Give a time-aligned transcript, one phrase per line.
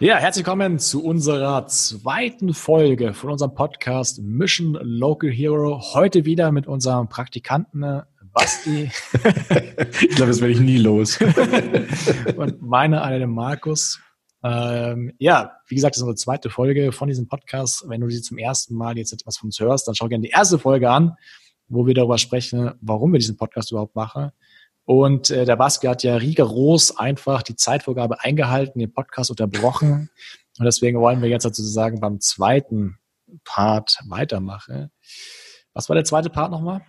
[0.00, 5.82] Ja, herzlich willkommen zu unserer zweiten Folge von unserem Podcast Mission Local Hero.
[5.92, 8.92] Heute wieder mit unserem Praktikanten Basti.
[10.00, 11.18] ich glaube, das werde ich nie los.
[12.36, 14.00] und meine eine Markus.
[14.44, 17.84] Ähm, ja, wie gesagt, das ist unsere zweite Folge von diesem Podcast.
[17.88, 20.30] Wenn du sie zum ersten Mal jetzt etwas von uns hörst, dann schau gerne die
[20.30, 21.16] erste Folge an,
[21.66, 24.30] wo wir darüber sprechen, warum wir diesen Podcast überhaupt machen.
[24.88, 30.08] Und äh, der Basti hat ja rigoros einfach die Zeitvorgabe eingehalten, den Podcast unterbrochen.
[30.58, 32.96] Und deswegen wollen wir jetzt sozusagen beim zweiten
[33.44, 34.90] Part weitermachen.
[35.74, 36.80] Was war der zweite Part nochmal?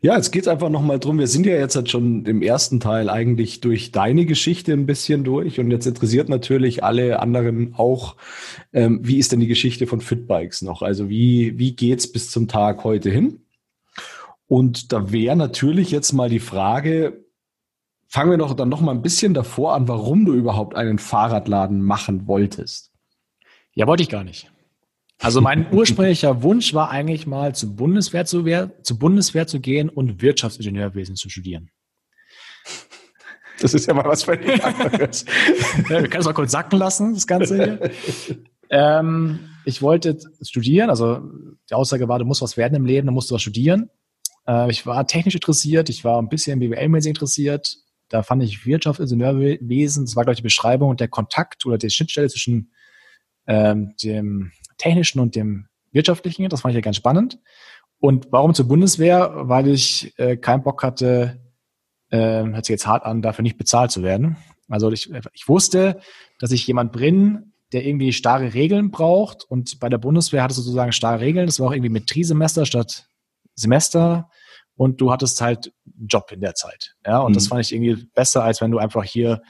[0.00, 1.20] Ja, jetzt geht es einfach nochmal drum.
[1.20, 5.22] Wir sind ja jetzt halt schon im ersten Teil eigentlich durch deine Geschichte ein bisschen
[5.22, 5.60] durch.
[5.60, 8.16] Und jetzt interessiert natürlich alle anderen auch,
[8.72, 10.82] ähm, wie ist denn die Geschichte von Fitbikes noch?
[10.82, 13.42] Also wie, wie geht's bis zum Tag heute hin?
[14.48, 17.27] Und da wäre natürlich jetzt mal die Frage,
[18.08, 21.80] fangen wir doch dann noch mal ein bisschen davor an, warum du überhaupt einen Fahrradladen
[21.82, 22.90] machen wolltest.
[23.74, 24.50] Ja, wollte ich gar nicht.
[25.18, 28.44] Also mein ursprünglicher Wunsch war eigentlich mal zur Bundeswehr zu,
[28.82, 31.70] zur Bundeswehr zu gehen und Wirtschaftsingenieurwesen zu studieren.
[33.60, 35.24] Das ist ja mal was völlig anderes.
[35.88, 37.90] ja, wir können es mal kurz sacken lassen, das Ganze hier.
[38.70, 41.20] ähm, ich wollte studieren, also
[41.68, 43.90] die Aussage war, du musst was werden im Leben, dann musst du was studieren.
[44.46, 47.78] Äh, ich war technisch interessiert, ich war ein bisschen BWL-mäßig interessiert.
[48.08, 51.90] Da fand ich Wirtschaftsingenieurwesen, das war, glaube ich, die Beschreibung und der Kontakt oder die
[51.90, 52.72] Schnittstelle zwischen
[53.46, 56.48] ähm, dem technischen und dem wirtschaftlichen.
[56.48, 57.38] Das fand ich ja ganz spannend.
[58.00, 59.32] Und warum zur Bundeswehr?
[59.34, 61.40] Weil ich äh, keinen Bock hatte,
[62.10, 64.36] äh, hört sich jetzt hart an, dafür nicht bezahlt zu werden.
[64.68, 66.00] Also ich, ich wusste,
[66.38, 69.44] dass ich jemand bin, der irgendwie starre Regeln braucht.
[69.44, 71.46] Und bei der Bundeswehr hatte sozusagen starre Regeln.
[71.46, 73.08] Das war auch irgendwie mit Trisemester statt
[73.54, 74.30] Semester.
[74.78, 75.72] Und du hattest halt
[76.06, 76.94] Job in der Zeit.
[77.04, 77.34] Ja, und mhm.
[77.34, 79.42] das fand ich irgendwie besser, als wenn du einfach hier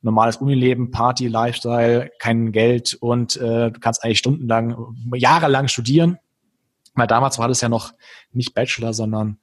[0.00, 4.76] normales Unileben, Party, Lifestyle, kein Geld und äh, du kannst eigentlich stundenlang,
[5.14, 6.18] jahrelang studieren.
[6.94, 7.92] Weil damals war das ja noch
[8.32, 9.38] nicht Bachelor, sondern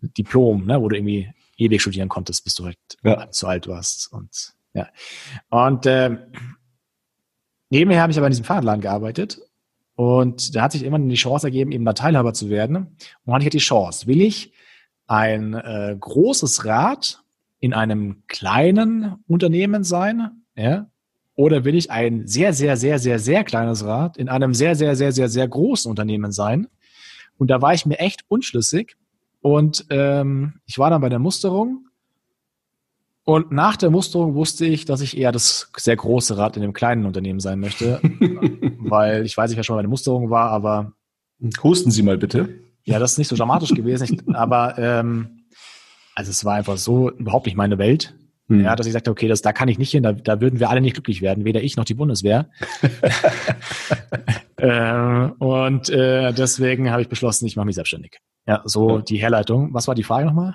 [0.00, 3.30] Diplom, ne, wo du irgendwie ewig studieren konntest, bis du halt ja.
[3.30, 4.10] zu alt warst.
[4.10, 4.88] Und ja.
[5.50, 6.16] Und äh,
[7.68, 9.42] nebenher habe ich aber in diesem Fahrradladen gearbeitet
[9.94, 12.76] und da hat sich immer die Chance ergeben, eben da Teilhaber zu werden.
[12.76, 14.06] Und dann hatte ich halt die Chance.
[14.06, 14.54] Will ich
[15.10, 17.22] ein äh, großes Rad
[17.58, 20.42] in einem kleinen Unternehmen sein?
[20.54, 20.86] Ja?
[21.34, 24.94] Oder will ich ein sehr, sehr, sehr, sehr, sehr kleines Rad in einem sehr, sehr,
[24.94, 26.68] sehr, sehr, sehr großen Unternehmen sein?
[27.38, 28.96] Und da war ich mir echt unschlüssig.
[29.40, 31.86] Und ähm, ich war dann bei der Musterung.
[33.24, 36.72] Und nach der Musterung wusste ich, dass ich eher das sehr große Rad in dem
[36.72, 38.00] kleinen Unternehmen sein möchte.
[38.78, 40.92] weil ich weiß nicht, wer schon bei der Musterung war, aber.
[41.64, 42.60] Husten Sie mal bitte.
[42.84, 44.04] Ja, das ist nicht so dramatisch gewesen.
[44.04, 45.44] Ich, aber ähm,
[46.14, 48.14] also es war einfach so überhaupt nicht meine Welt.
[48.48, 48.64] Hm.
[48.64, 50.70] Ja, dass ich sagte, okay, das, da kann ich nicht hin, da, da würden wir
[50.70, 52.50] alle nicht glücklich werden, weder ich noch die Bundeswehr.
[54.56, 58.18] äh, und äh, deswegen habe ich beschlossen, ich mache mich selbstständig.
[58.46, 59.02] Ja, so ja.
[59.02, 59.72] die Herleitung.
[59.72, 60.54] Was war die Frage nochmal?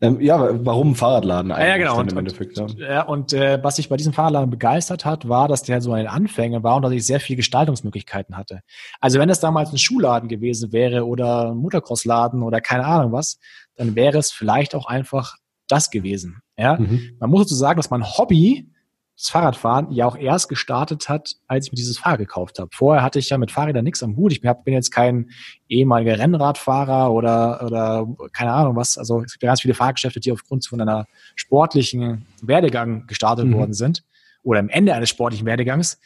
[0.00, 1.68] Ähm, ja, warum Fahrradladen eigentlich?
[1.68, 1.98] Ja, genau.
[1.98, 3.02] Und, Endeffekt, und, ja.
[3.02, 6.62] und äh, was sich bei diesem Fahrradladen begeistert hat, war, dass der so ein Anfänge
[6.62, 8.60] war und dass ich sehr viele Gestaltungsmöglichkeiten hatte.
[9.00, 13.38] Also wenn es damals ein Schuhladen gewesen wäre oder ein Motocrossladen oder keine Ahnung was,
[13.74, 15.36] dann wäre es vielleicht auch einfach
[15.68, 16.40] das gewesen.
[16.56, 17.16] Ja, mhm.
[17.20, 18.70] man muss dazu sagen, dass mein Hobby
[19.18, 22.70] das Fahrradfahren ja auch erst gestartet hat, als ich mir dieses Fahrrad gekauft habe.
[22.72, 24.30] Vorher hatte ich ja mit Fahrrädern nichts am Hut.
[24.30, 25.30] Ich bin jetzt kein
[25.68, 28.96] ehemaliger Rennradfahrer oder, oder keine Ahnung was.
[28.96, 33.54] Also es gibt ja ganz viele Fahrgeschäfte, die aufgrund von einer sportlichen Werdegang gestartet mhm.
[33.54, 34.04] worden sind
[34.44, 35.98] oder am Ende eines sportlichen Werdegangs.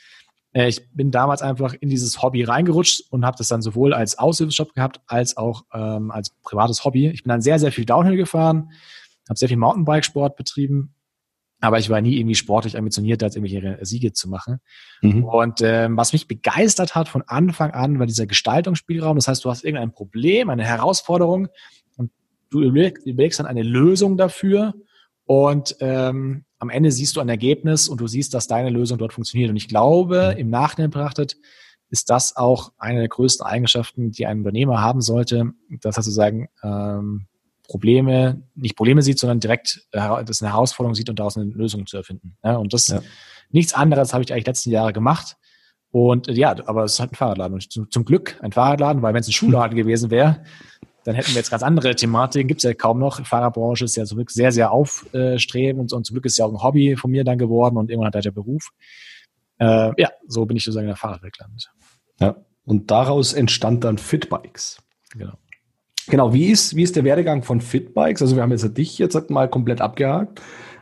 [0.54, 4.18] Äh, ich bin damals einfach in dieses Hobby reingerutscht und habe das dann sowohl als
[4.18, 7.08] Aushilfsjob gehabt als auch ähm, als privates Hobby.
[7.08, 8.70] Ich bin dann sehr, sehr viel Downhill gefahren,
[9.28, 10.94] habe sehr viel Mountainbikesport betrieben
[11.62, 14.58] aber ich war nie irgendwie sportlich ambitioniert, da jetzt irgendwelche Siege zu machen.
[15.00, 15.24] Mhm.
[15.24, 19.16] Und ähm, was mich begeistert hat von Anfang an, war dieser Gestaltungsspielraum.
[19.16, 21.48] Das heißt, du hast irgendein Problem, eine Herausforderung
[21.96, 22.10] und
[22.50, 24.74] du überlegst dann eine Lösung dafür
[25.24, 29.12] und ähm, am Ende siehst du ein Ergebnis und du siehst, dass deine Lösung dort
[29.12, 29.50] funktioniert.
[29.50, 31.36] Und ich glaube, im Nachhinein betrachtet,
[31.90, 36.48] ist das auch eine der größten Eigenschaften, die ein Unternehmer haben sollte, dass er sozusagen
[36.64, 37.26] ähm,
[37.72, 41.86] Probleme, nicht Probleme sieht, sondern direkt äh, das eine Herausforderung sieht und daraus eine Lösung
[41.86, 42.36] zu erfinden.
[42.44, 43.00] Ja, und das, ja.
[43.48, 45.38] nichts anderes habe ich eigentlich letzten Jahre gemacht.
[45.90, 47.54] Und äh, ja, aber es ist halt ein Fahrradladen.
[47.54, 50.44] Und zum, zum Glück ein Fahrradladen, weil wenn es ein Schuhladen gewesen wäre,
[51.04, 52.46] dann hätten wir jetzt ganz andere Thematiken.
[52.46, 53.24] Gibt es ja kaum noch.
[53.24, 56.62] Fahrradbranche ist ja zum Glück sehr, sehr aufstrebend und zum Glück ist ja auch ein
[56.62, 58.68] Hobby von mir dann geworden und irgendwann hat er der Beruf.
[59.58, 61.70] Äh, ja, so bin ich sozusagen in der Fahrradwelt gelandet.
[62.20, 62.36] Ja,
[62.66, 64.76] und daraus entstand dann Fitbikes.
[65.14, 65.38] Genau.
[66.08, 68.22] Genau, wie ist, wie ist der Werdegang von Fitbikes?
[68.22, 70.40] Also wir haben jetzt dich jetzt mal komplett abgehakt.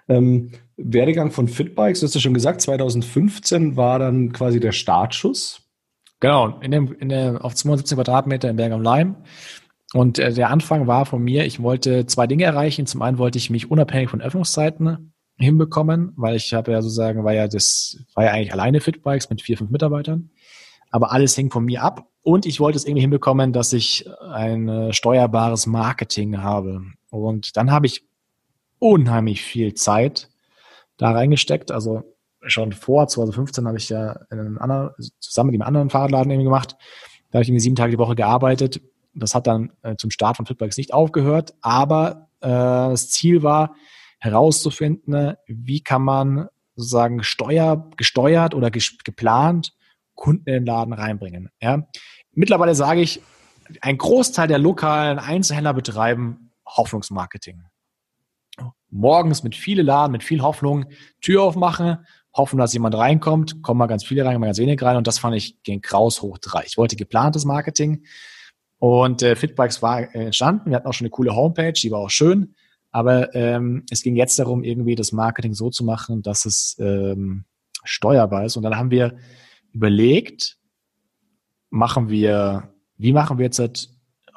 [0.08, 5.62] Ähm, Werdegang von Fitbikes, du hast ja schon gesagt, 2015 war dann quasi der Startschuss.
[6.20, 9.16] Genau, in dem, in der, auf 217 Quadratmeter in Berg am Leim.
[9.92, 12.86] Und äh, der Anfang war von mir, ich wollte zwei Dinge erreichen.
[12.86, 17.32] Zum einen wollte ich mich unabhängig von Öffnungszeiten hinbekommen, weil ich habe ja sozusagen, war
[17.32, 20.30] ja das, war ja eigentlich alleine Fitbikes mit vier, fünf Mitarbeitern.
[20.90, 22.06] Aber alles hing von mir ab.
[22.22, 26.82] Und ich wollte es irgendwie hinbekommen, dass ich ein äh, steuerbares Marketing habe.
[27.10, 28.04] Und dann habe ich
[28.78, 30.30] unheimlich viel Zeit
[30.96, 31.70] da reingesteckt.
[31.70, 32.02] Also
[32.42, 36.44] schon vor 2015 habe ich ja in einem anderen, zusammen mit dem anderen Fahrradladen irgendwie
[36.44, 36.76] gemacht.
[37.30, 38.80] Da habe ich irgendwie sieben Tage die Woche gearbeitet.
[39.14, 43.74] Das hat dann äh, zum Start von Fitbikes nicht aufgehört, aber äh, das Ziel war
[44.18, 49.72] herauszufinden, wie kann man sozusagen steuer, gesteuert oder geplant
[50.14, 51.50] Kunden in den Laden reinbringen.
[51.60, 51.86] Ja?
[52.32, 53.20] Mittlerweile sage ich,
[53.80, 57.62] ein Großteil der lokalen Einzelhändler betreiben Hoffnungsmarketing
[58.90, 60.86] morgens mit viele Laden, mit viel Hoffnung
[61.20, 62.02] Tür aufmache,
[62.34, 65.18] hoffen, dass jemand reinkommt, kommen mal ganz viele rein, mal ganz wenige rein und das
[65.18, 66.62] fand ich gegen Kraus hoch drei.
[66.66, 68.04] Ich wollte geplantes Marketing
[68.78, 70.70] und äh, Fitbikes war entstanden.
[70.70, 72.54] Wir hatten auch schon eine coole Homepage, die war auch schön,
[72.90, 77.44] aber ähm, es ging jetzt darum, irgendwie das Marketing so zu machen, dass es ähm,
[77.84, 79.16] steuerbar ist und dann haben wir
[79.72, 80.58] überlegt,
[81.70, 83.90] machen wir, wie machen wir jetzt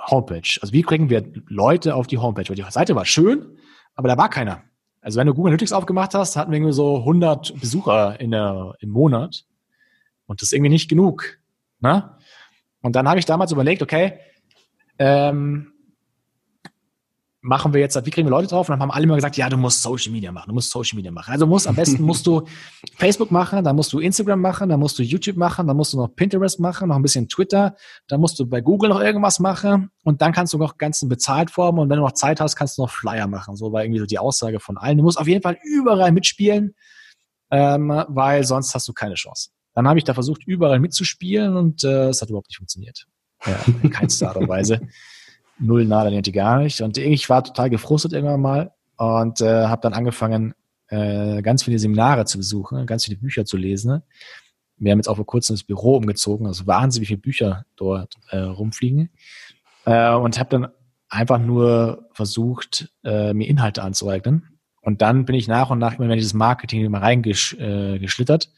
[0.10, 0.58] Homepage?
[0.62, 2.48] Also wie kriegen wir Leute auf die Homepage?
[2.48, 3.58] Weil die Seite war schön,
[3.96, 4.64] aber da war keiner.
[5.02, 8.76] Also wenn du Google Analytics aufgemacht hast, hatten wir irgendwie so 100 Besucher in der,
[8.80, 9.44] im Monat.
[10.26, 11.40] Und das ist irgendwie nicht genug.
[11.80, 12.18] Ne?
[12.82, 14.20] Und dann habe ich damals überlegt, okay,
[14.98, 15.73] ähm,
[17.44, 18.70] machen wir jetzt, wie kriegen wir Leute drauf?
[18.70, 20.96] Und dann haben alle immer gesagt, ja, du musst Social Media machen, du musst Social
[20.96, 21.30] Media machen.
[21.30, 22.44] Also musst, am besten musst du
[22.96, 25.98] Facebook machen, dann musst du Instagram machen, dann musst du YouTube machen, dann musst du
[25.98, 27.76] noch Pinterest machen, noch ein bisschen Twitter,
[28.08, 31.52] dann musst du bei Google noch irgendwas machen und dann kannst du noch ganzen bezahlt
[31.52, 33.58] formen und wenn du noch Zeit hast, kannst du noch Flyer machen.
[33.58, 34.98] So war irgendwie so die Aussage von allen.
[34.98, 36.74] Du musst auf jeden Fall überall mitspielen,
[37.52, 39.50] ähm, weil sonst hast du keine Chance.
[39.74, 43.06] Dann habe ich da versucht, überall mitzuspielen und äh, es hat überhaupt nicht funktioniert.
[43.46, 44.80] Ja, in keinster Art und Weise
[45.64, 46.82] null niente gar nicht.
[46.82, 50.54] Und ich war total gefrustet irgendwann mal und äh, habe dann angefangen,
[50.90, 54.04] äh, ganz viele Seminare zu besuchen, ganz viele Bücher zu lesen.
[54.78, 58.38] Wir haben jetzt auch vor kurzem das Büro umgezogen, also wahnsinnig viele Bücher dort äh,
[58.38, 59.10] rumfliegen.
[59.86, 60.68] Äh, und habe dann
[61.10, 64.60] einfach nur versucht, äh, mir Inhalte anzueignen.
[64.82, 68.50] Und dann bin ich nach und nach immer in dieses Marketing immer reingeschlittert, äh,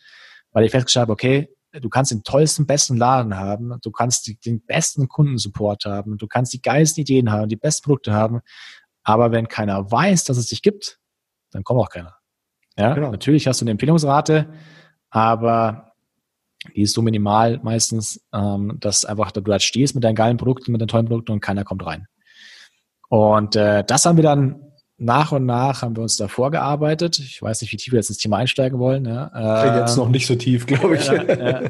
[0.51, 1.49] weil ich festgestellt habe, okay,
[1.81, 6.27] du kannst den tollsten, besten Laden haben, du kannst die, den besten Kundensupport haben, du
[6.27, 8.42] kannst die geilsten Ideen haben, die besten Produkte haben,
[9.04, 11.00] aber wenn keiner weiß, dass es dich gibt,
[11.51, 12.16] dann kommt auch keiner.
[12.77, 13.12] Ja, genau.
[13.12, 14.51] natürlich hast du eine Empfehlungsrate,
[15.10, 15.94] aber
[16.75, 20.72] die ist so minimal meistens, ähm, dass einfach du da stehst mit deinen geilen Produkten,
[20.72, 22.07] mit deinen tollen Produkten und keiner kommt rein.
[23.07, 24.62] Und äh, das haben wir dann
[24.97, 27.19] nach und nach haben wir uns da vorgearbeitet.
[27.19, 29.06] Ich weiß nicht, wie tief wir jetzt ins Thema einsteigen wollen.
[29.06, 29.63] Ja.
[29.63, 31.09] Äh, jetzt noch nicht so tief, glaube ich.
[31.09, 31.69] Äh,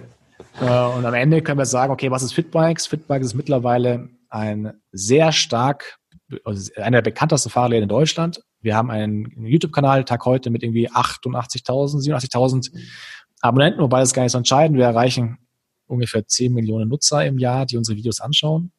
[0.62, 2.88] äh, und am Ende können wir sagen, okay, was ist Fitbikes?
[2.88, 5.98] Fitbikes ist mittlerweile ein sehr stark,
[6.44, 8.42] also einer der bekanntesten Fahrräder in Deutschland.
[8.62, 12.72] Wir haben einen YouTube-Kanal, Tag heute, mit irgendwie 88.000, 87.000
[13.42, 14.78] Abonnenten, wobei das gar nicht so entscheidend.
[14.78, 15.38] Wir erreichen
[15.88, 18.72] ungefähr 10 Millionen Nutzer im Jahr, die unsere Videos anschauen.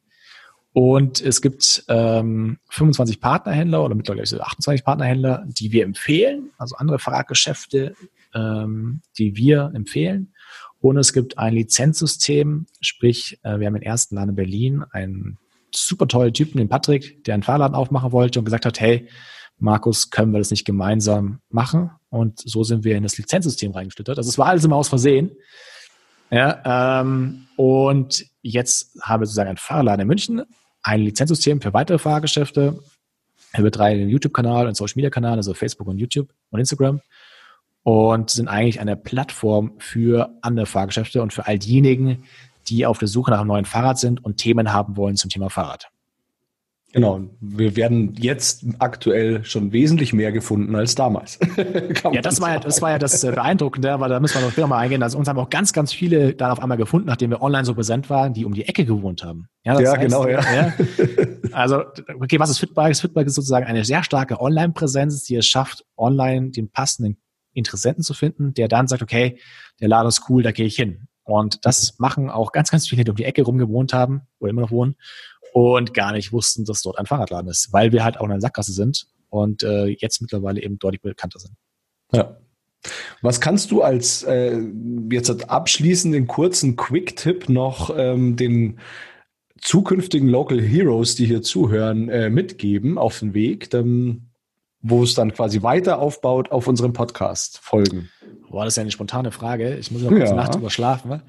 [0.79, 6.99] Und es gibt ähm, 25 Partnerhändler oder mittlerweile 28 Partnerhändler, die wir empfehlen, also andere
[6.99, 7.95] Fahrradgeschäfte,
[8.35, 10.35] ähm, die wir empfehlen.
[10.79, 15.39] Und es gibt ein Lizenzsystem, sprich, äh, wir haben den ersten Laden in Berlin, einen
[15.73, 19.07] super tollen Typen, den Patrick, der einen Fahrladen aufmachen wollte und gesagt hat, hey,
[19.57, 21.89] Markus, können wir das nicht gemeinsam machen?
[22.09, 24.19] Und so sind wir in das Lizenzsystem reingeschlittert.
[24.19, 25.31] Also es war alles immer aus Versehen.
[26.29, 30.43] Ja, ähm, und jetzt haben wir sozusagen einen Fahrladen in München,
[30.87, 32.79] ein Lizenzsystem für weitere Fahrgeschäfte.
[33.51, 37.01] Er betreibt einen YouTube-Kanal, einen Social-Media-Kanal, also Facebook und YouTube und Instagram.
[37.83, 42.23] Und sind eigentlich eine Plattform für andere Fahrgeschäfte und für all diejenigen,
[42.67, 45.49] die auf der Suche nach einem neuen Fahrrad sind und Themen haben wollen zum Thema
[45.49, 45.89] Fahrrad.
[46.93, 51.37] Genau, wir werden jetzt aktuell schon wesentlich mehr gefunden als damals.
[52.11, 54.67] ja, das war ja, das war ja das Beeindruckende, aber da müssen wir noch später
[54.67, 55.03] mal eingehen.
[55.03, 57.73] Also uns haben auch ganz, ganz viele dann auf einmal gefunden, nachdem wir online so
[57.73, 59.49] präsent waren, die um die Ecke gewohnt haben.
[59.65, 60.39] Ja, ja heißt, genau, ja.
[60.39, 60.73] ja.
[61.51, 61.83] Also,
[62.19, 62.95] okay, was ist Fitbike?
[62.95, 67.17] Fitbike ist sozusagen eine sehr starke Online-Präsenz, die es schafft, online den passenden
[67.53, 69.39] Interessenten zu finden, der dann sagt, okay,
[69.81, 71.07] der Laden ist cool, da gehe ich hin.
[71.23, 74.51] Und das machen auch ganz, ganz viele, die um die Ecke rum gewohnt haben oder
[74.51, 74.95] immer noch wohnen
[75.57, 78.41] und gar nicht wussten, dass dort ein Fahrradladen ist, weil wir halt auch in einer
[78.41, 81.55] Sackgasse sind und äh, jetzt mittlerweile eben deutlich bekannter sind.
[82.11, 82.37] Ja.
[83.23, 84.61] Was kannst du als äh,
[85.11, 88.79] jetzt abschließenden kurzen Quick-Tipp noch ähm, den
[89.59, 93.71] zukünftigen Local Heroes, die hier zuhören, äh, mitgeben auf den Weg?
[93.71, 94.27] Dann
[94.81, 98.09] wo es dann quasi weiter aufbaut auf unserem Podcast folgen?
[98.57, 99.77] Boah, das ist ja eine spontane Frage.
[99.77, 100.35] Ich muss noch kurz ja.
[100.35, 101.09] Nacht drüber schlafen.
[101.09, 101.21] Ne?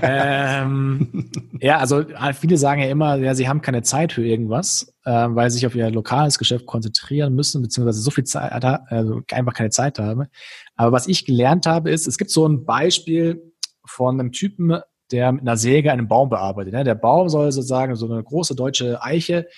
[0.00, 5.10] ähm, ja, also viele sagen ja immer, ja, sie haben keine Zeit für irgendwas, äh,
[5.10, 9.52] weil sie sich auf ihr lokales Geschäft konzentrieren müssen, beziehungsweise so viel Zeit, also einfach
[9.52, 10.28] keine Zeit haben.
[10.74, 13.52] Aber was ich gelernt habe, ist, es gibt so ein Beispiel
[13.84, 14.80] von einem Typen,
[15.12, 16.72] der mit einer Säge einen Baum bearbeitet.
[16.72, 16.82] Ne?
[16.82, 19.48] Der Baum soll sozusagen so eine große deutsche Eiche,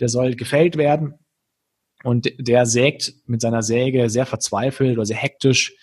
[0.00, 1.14] der soll gefällt werden.
[2.02, 5.76] Und der sägt mit seiner Säge sehr verzweifelt oder sehr hektisch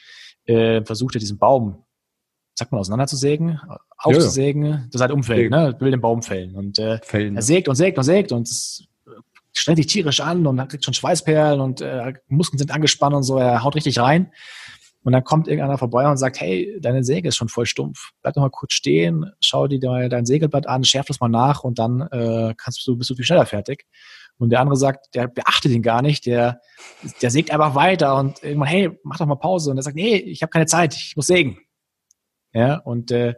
[0.49, 1.83] äh, versucht er diesen Baum,
[2.55, 3.59] sagt man, auseinanderzusägen,
[3.97, 4.83] aufzusägen, ja, ja.
[4.91, 5.75] das halt umfällt, ne?
[5.79, 6.55] will den Baum fällen.
[6.55, 8.87] Und äh, fällen, er sägt und sägt und sägt und es
[9.53, 13.37] strengt sich tierisch an und kriegt schon Schweißperlen und äh, Muskeln sind angespannt und so,
[13.37, 14.31] er haut richtig rein.
[15.03, 18.11] Und dann kommt irgendeiner vorbei und sagt, hey, deine Säge ist schon voll stumpf.
[18.21, 21.79] Bleib doch mal kurz stehen, schau dir dein Segelblatt an, schärf das mal nach und
[21.79, 23.85] dann äh, kannst du, bist du viel schneller fertig.
[24.39, 26.61] Und der andere sagt, der beachtet ihn gar nicht, der,
[27.21, 29.69] der sägt einfach weiter und irgendwann, hey, mach doch mal Pause.
[29.69, 31.59] Und er sagt, nee, ich habe keine Zeit, ich muss sägen.
[32.53, 33.35] Ja, und äh,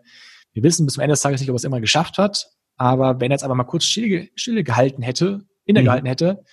[0.54, 2.52] wir wissen bis zum Ende des Tages nicht, ob er es immer geschafft hat.
[2.78, 6.10] Aber wenn er jetzt aber mal kurz stille, stille gehalten hätte, innegehalten mhm.
[6.10, 6.44] hätte,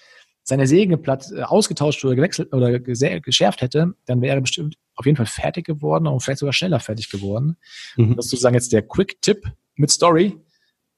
[0.45, 5.17] seine Sägeblatt äh, ausgetauscht oder gewechselt oder geschärft hätte, dann wäre er bestimmt auf jeden
[5.17, 7.59] Fall fertig geworden und vielleicht sogar schneller fertig geworden.
[7.97, 8.17] Mhm.
[8.17, 9.43] Das ist sozusagen jetzt der Quick-Tipp
[9.75, 10.39] mit Story.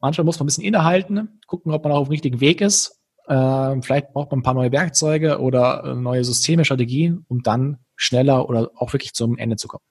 [0.01, 3.00] Manchmal muss man ein bisschen innehalten, gucken, ob man auch auf dem richtigen Weg ist
[3.31, 7.79] äh, vielleicht braucht man ein paar neue Werkzeuge oder äh, neue Systeme, Strategien, um dann
[7.95, 9.85] schneller oder auch wirklich zum Ende zu kommen.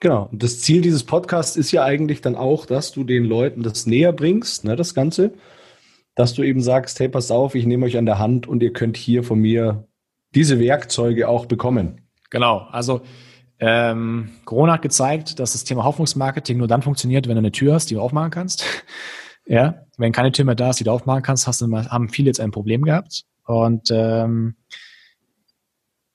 [0.00, 0.28] Genau.
[0.32, 3.86] Und das Ziel dieses Podcasts ist ja eigentlich dann auch, dass du den Leuten das
[3.86, 5.32] näher bringst, ne, das Ganze.
[6.16, 8.72] Dass du eben sagst, hey, pass auf, ich nehme euch an der Hand und ihr
[8.72, 9.86] könnt hier von mir
[10.34, 12.08] diese Werkzeuge auch bekommen.
[12.30, 12.66] Genau.
[12.72, 13.02] Also
[13.60, 17.74] ähm, Corona hat gezeigt, dass das Thema Hoffnungsmarketing nur dann funktioniert, wenn du eine Tür
[17.74, 18.64] hast, die du aufmachen kannst.
[19.48, 22.26] Ja, wenn keine Tür mehr da ist, die du aufmachen kannst, hast du, haben viele
[22.26, 23.24] jetzt ein Problem gehabt.
[23.46, 24.56] Und ähm,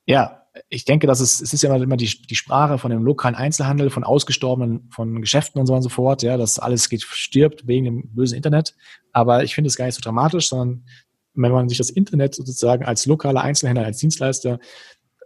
[0.05, 3.35] ja, ich denke, dass es, es ist ja immer die, die Sprache von dem lokalen
[3.35, 7.65] Einzelhandel, von ausgestorbenen, von Geschäften und so und so fort, ja, dass alles geht, stirbt
[7.65, 8.75] wegen dem bösen Internet.
[9.11, 10.85] Aber ich finde es gar nicht so dramatisch, sondern
[11.33, 14.59] wenn man sich das Internet sozusagen als lokaler Einzelhändler, als Dienstleister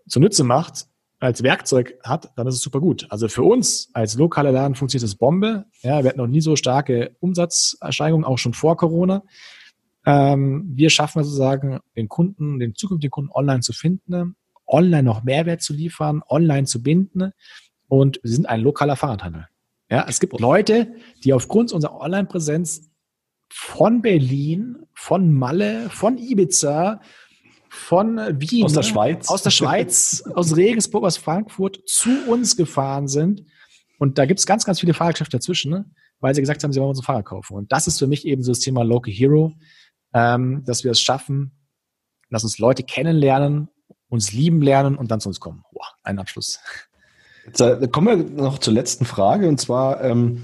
[0.07, 0.87] zunutze macht,
[1.19, 3.07] als Werkzeug hat, dann ist es super gut.
[3.09, 5.65] Also für uns als lokaler Laden funktioniert das Bombe.
[5.81, 9.23] Ja, wir hatten noch nie so starke Umsatzerscheinungen, auch schon vor Corona.
[10.05, 14.35] Ähm, wir schaffen sozusagen den Kunden, den zukünftigen Kunden online zu finden,
[14.67, 17.31] online noch Mehrwert zu liefern, online zu binden
[17.87, 19.47] und wir sind ein lokaler Fahrradhandel.
[19.89, 20.93] Ja, es gibt Leute,
[21.23, 22.89] die aufgrund unserer Online-Präsenz
[23.49, 26.99] von Berlin, von Malle, von Ibiza,
[27.77, 33.07] von Wien, aus der Schweiz, aus der Schweiz, aus Regensburg, aus Frankfurt zu uns gefahren
[33.07, 33.45] sind.
[33.99, 35.85] Und da gibt es ganz, ganz viele Fahrgeschäfte dazwischen, ne?
[36.19, 37.55] weil sie gesagt haben, sie wollen unsere Fahrrad kaufen.
[37.55, 39.53] Und das ist für mich eben so das Thema Local Hero,
[40.13, 41.51] ähm, dass wir es schaffen,
[42.29, 43.69] dass uns Leute kennenlernen,
[44.09, 45.63] uns lieben lernen und dann zu uns kommen.
[45.71, 46.59] Boah, ein Abschluss.
[47.45, 50.43] Jetzt äh, kommen wir noch zur letzten Frage und zwar, ähm,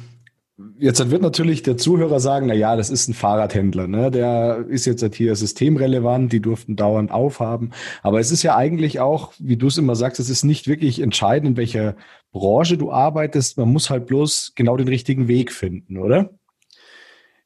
[0.77, 4.12] Jetzt wird natürlich der Zuhörer sagen, na ja, das ist ein Fahrradhändler, ne?
[4.12, 7.72] Der ist jetzt halt hier systemrelevant, die durften dauernd aufhaben.
[8.03, 11.00] Aber es ist ja eigentlich auch, wie du es immer sagst, es ist nicht wirklich
[11.00, 11.95] entscheidend, in welcher
[12.31, 13.57] Branche du arbeitest.
[13.57, 16.29] Man muss halt bloß genau den richtigen Weg finden, oder?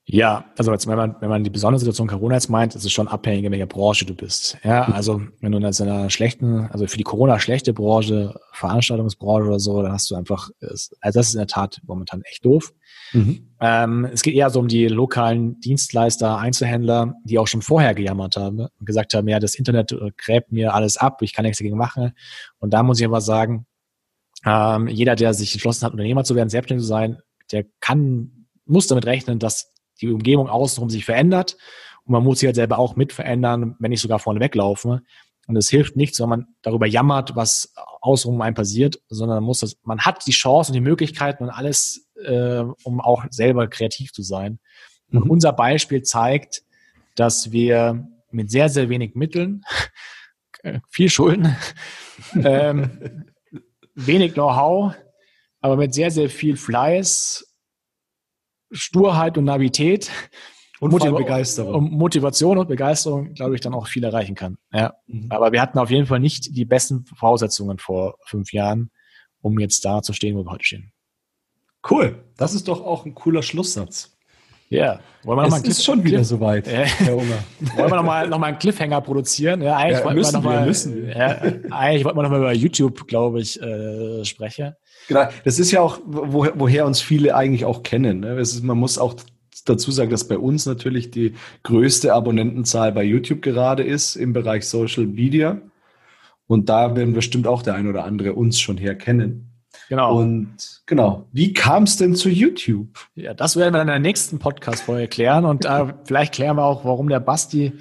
[0.09, 2.93] Ja, also jetzt, wenn man, wenn man die besondere Situation Corona jetzt meint, ist es
[2.93, 4.57] schon abhängig, in welcher Branche du bist.
[4.63, 9.59] Ja, also wenn du in einer schlechten, also für die Corona schlechte Branche, Veranstaltungsbranche oder
[9.59, 12.73] so, dann hast du einfach, also das ist in der Tat momentan echt doof.
[13.13, 13.47] Mhm.
[13.59, 18.37] Ähm, es geht eher so um die lokalen Dienstleister, Einzelhändler, die auch schon vorher gejammert
[18.37, 21.57] haben und gesagt haben, ja, das Internet äh, gräbt mir alles ab, ich kann nichts
[21.57, 22.13] dagegen machen.
[22.59, 23.65] Und da muss ich aber sagen,
[24.45, 27.17] ähm, jeder, der sich entschlossen hat, Unternehmer zu werden, selbstständig zu sein,
[27.51, 31.57] der kann, muss damit rechnen, dass die Umgebung außenrum sich verändert
[32.05, 35.01] und man muss sich halt selber auch mit verändern, wenn nicht sogar vorne weglaufen.
[35.47, 39.61] Und es hilft nichts, wenn man darüber jammert, was außenrum einem passiert, sondern man muss
[39.61, 44.11] das, man hat die Chance und die Möglichkeiten und alles, äh, um auch selber kreativ
[44.11, 44.59] zu sein.
[45.11, 45.31] Und mhm.
[45.31, 46.63] unser Beispiel zeigt,
[47.15, 49.63] dass wir mit sehr, sehr wenig Mitteln,
[50.89, 51.55] viel Schulden,
[52.43, 53.25] ähm,
[53.95, 54.93] wenig Know-how,
[55.61, 57.43] aber mit sehr, sehr viel Fleiß
[58.71, 60.11] Sturheit und Navität
[60.79, 61.73] und Motiv Begeisterung.
[61.73, 64.57] Und Motivation und Begeisterung, glaube ich, dann auch viel erreichen kann.
[64.71, 64.93] Ja.
[65.07, 65.31] Mhm.
[65.31, 68.91] Aber wir hatten auf jeden Fall nicht die besten Voraussetzungen vor fünf Jahren,
[69.41, 70.91] um jetzt da zu stehen, wo wir heute stehen.
[71.89, 72.15] Cool.
[72.37, 74.17] Das ist doch auch ein cooler Schlusssatz.
[74.69, 77.39] Ja, wollen wir noch es mal ist schon wieder soweit, äh, Herr Unger.
[77.77, 79.61] wollen wir noch mal, noch mal einen Cliffhanger produzieren?
[79.61, 81.07] Ja, eigentlich ja, wollten wir noch mal, müssen.
[81.07, 81.37] Ja,
[81.71, 84.73] eigentlich wollten wir noch mal über YouTube, glaube ich, äh, sprechen.
[85.07, 88.19] Genau, das ist ja auch, wo, woher uns viele eigentlich auch kennen.
[88.19, 88.37] Ne?
[88.39, 89.15] Ist, man muss auch
[89.63, 94.67] dazu sagen, dass bei uns natürlich die größte Abonnentenzahl bei YouTube gerade ist im Bereich
[94.67, 95.61] Social Media.
[96.45, 99.46] Und da werden bestimmt auch der ein oder andere uns schon herkennen.
[99.89, 100.17] Genau.
[100.17, 103.07] Und genau, wie kam es denn zu YouTube?
[103.15, 105.45] Ja, das werden wir in der nächsten Podcast-Folge klären.
[105.45, 107.73] Und äh, vielleicht klären wir auch, warum der Basti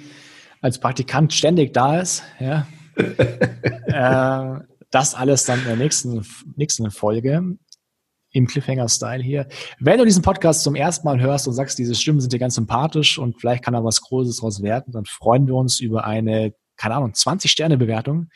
[0.61, 2.23] als Praktikant ständig da ist.
[2.39, 2.67] Ja.
[2.97, 7.57] äh, das alles dann in der nächsten, nächsten Folge
[8.31, 9.47] im Cliffhanger-Style hier.
[9.79, 12.55] Wenn du diesen Podcast zum ersten Mal hörst und sagst, diese Stimmen sind dir ganz
[12.55, 16.53] sympathisch und vielleicht kann da was Großes draus werden, dann freuen wir uns über eine,
[16.77, 18.29] keine Ahnung, 20-Sterne-Bewertung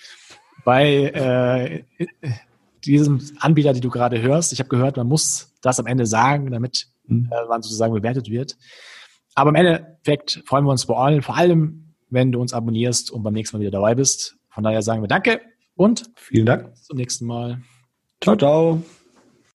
[0.64, 1.84] bei äh,
[2.86, 4.54] diesem Anbieter, die du gerade hörst.
[4.54, 7.30] Ich habe gehört, man muss das am Ende sagen, damit mhm.
[7.32, 8.58] äh, man sozusagen bewertet wird.
[9.36, 13.24] Aber im Endeffekt freuen wir uns vor allem, vor allem, wenn du uns abonnierst und
[13.24, 14.36] beim nächsten Mal wieder dabei bist.
[14.50, 15.42] Von daher sagen wir Danke
[15.76, 16.72] und vielen Dank.
[16.72, 17.62] Bis zum nächsten Mal.
[18.22, 18.84] Ciao, ciao.